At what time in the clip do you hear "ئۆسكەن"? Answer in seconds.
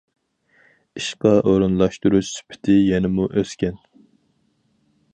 3.43-3.81